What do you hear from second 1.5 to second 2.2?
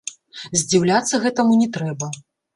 не трэба.